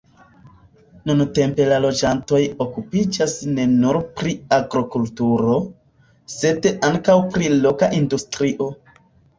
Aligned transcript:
Nuntempe 1.09 1.67
la 1.71 1.77
loĝantoj 1.83 2.39
okupiĝas 2.65 3.35
ne 3.59 3.67
nur 3.75 4.01
pri 4.21 4.35
agrokulturo, 4.59 5.61
sed 6.39 6.71
ankaŭ 6.91 7.21
pri 7.37 7.55
loka 7.63 7.97
industrio. 8.03 8.75